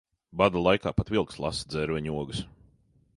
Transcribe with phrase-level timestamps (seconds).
[0.41, 2.43] Bada laikā pat vilks lasa dzērveņu ogas.